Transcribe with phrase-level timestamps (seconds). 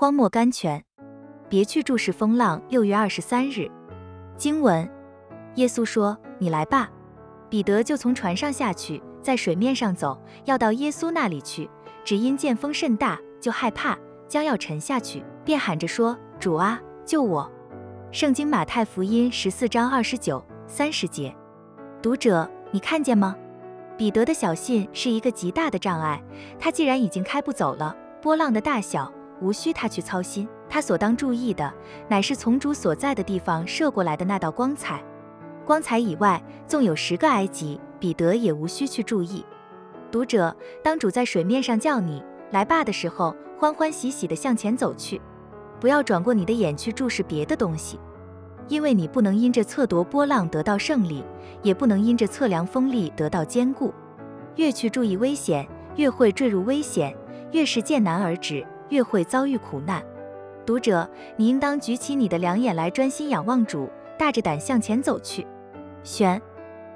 [0.00, 0.84] 荒漠甘泉，
[1.48, 2.62] 别去注视风浪。
[2.68, 3.68] 六月二十三日，
[4.36, 4.88] 经文：
[5.56, 6.88] 耶稣说：“你来吧。”
[7.50, 11.68] 彼得就从船上下去，在水面上走，要到耶稣那里去。
[12.04, 13.98] 只因见风甚大，就害怕，
[14.28, 17.50] 将要沉下去，便喊着说：“主啊，救我！”
[18.12, 21.34] 圣经马太福音十四章二十九、三十节。
[22.00, 23.34] 读者，你看见吗？
[23.96, 26.22] 彼得的小信是一个极大的障碍。
[26.56, 30.48] 他既然已经开不走了，波浪的大小无需他去操心。
[30.68, 31.72] 他所当注意的，
[32.08, 35.02] 乃是从主所在的地方射过来的那道光彩。
[35.64, 39.44] 光彩以外，纵有十个埃及，彼得也无需去注意。
[40.10, 45.20] 读者，当主在水面上叫你来吧的时候，欢欢喜喜地向前走去，
[45.80, 47.98] 不要转过你的眼去注视别的东西，
[48.68, 51.22] 因为你不能因着测夺波浪得到胜利，
[51.62, 53.92] 也不能因着测量风力得到坚固。
[54.56, 57.12] 越去注意危险，越会坠入危险；
[57.52, 60.02] 越是见难而止，越会遭遇苦难。
[60.66, 65.46] 读者，你应当举起你的两眼来，专心仰望主，大着胆向前走去。
[66.02, 66.40] 选